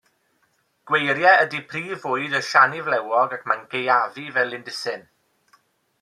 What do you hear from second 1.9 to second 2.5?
fwyd y